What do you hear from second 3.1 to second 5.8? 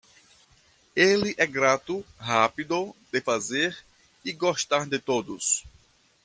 de fazer e gostar de todos.